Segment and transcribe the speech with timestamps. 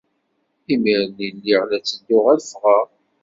[0.73, 2.87] Imir-nni lliɣ la ttedduɣ ad ffɣeɣ.